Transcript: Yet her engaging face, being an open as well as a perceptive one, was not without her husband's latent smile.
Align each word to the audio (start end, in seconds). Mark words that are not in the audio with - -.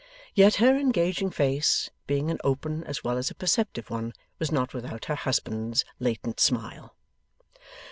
Yet 0.33 0.55
her 0.55 0.75
engaging 0.79 1.29
face, 1.29 1.91
being 2.07 2.31
an 2.31 2.39
open 2.43 2.83
as 2.85 3.03
well 3.03 3.19
as 3.19 3.29
a 3.29 3.35
perceptive 3.35 3.91
one, 3.91 4.13
was 4.39 4.51
not 4.51 4.73
without 4.73 5.05
her 5.05 5.15
husband's 5.15 5.85
latent 5.99 6.39
smile. 6.39 6.95